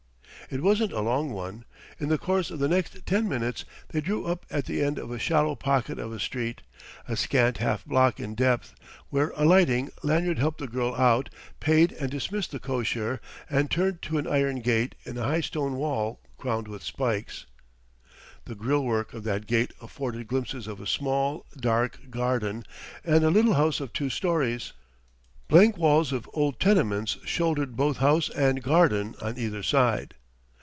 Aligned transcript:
It 0.49 0.61
wasn't 0.61 0.91
a 0.91 0.99
long 0.99 1.31
one; 1.31 1.63
in 1.97 2.09
the 2.09 2.17
course 2.17 2.51
of 2.51 2.59
the 2.59 2.67
next 2.67 3.05
ten 3.05 3.25
minutes 3.29 3.63
they 3.87 4.01
drew 4.01 4.25
up 4.25 4.45
at 4.51 4.65
the 4.65 4.81
end 4.83 4.99
of 4.99 5.09
a 5.09 5.17
shallow 5.17 5.55
pocket 5.55 5.97
of 5.97 6.11
a 6.11 6.19
street, 6.19 6.61
a 7.07 7.15
scant 7.15 7.59
half 7.59 7.85
block 7.85 8.19
in 8.19 8.35
depth; 8.35 8.73
where 9.09 9.31
alighting, 9.37 9.91
Lanyard 10.03 10.39
helped 10.39 10.57
the 10.59 10.67
girl 10.67 10.93
out, 10.95 11.29
paid 11.61 11.93
and 11.93 12.11
dismissed 12.11 12.51
the 12.51 12.59
cocher, 12.59 13.21
and 13.49 13.71
turned 13.71 14.01
to 14.01 14.17
an 14.17 14.27
iron 14.27 14.59
gate 14.59 14.93
in 15.05 15.17
a 15.17 15.23
high 15.23 15.39
stone 15.39 15.77
wall 15.77 16.19
crowned 16.37 16.67
with 16.67 16.83
spikes. 16.83 17.45
The 18.43 18.55
grille 18.55 18.83
work 18.83 19.13
of 19.13 19.23
that 19.23 19.47
gate 19.47 19.73
afforded 19.81 20.27
glimpses 20.27 20.67
of 20.67 20.81
a 20.81 20.87
small, 20.87 21.45
dark 21.57 22.09
garden 22.09 22.65
and 23.05 23.23
a 23.23 23.29
little 23.31 23.53
house 23.53 23.79
of 23.79 23.93
two 23.93 24.09
storeys. 24.09 24.73
Blank 25.47 25.77
walls 25.77 26.11
of 26.11 26.29
old 26.33 26.59
tenements 26.59 27.19
shouldered 27.23 27.77
both 27.77 27.97
house 27.97 28.29
and 28.31 28.61
garden 28.61 29.15
on 29.21 29.37
either 29.37 29.63
side. 29.63 30.15